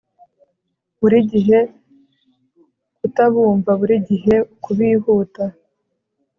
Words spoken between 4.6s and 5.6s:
kubihuta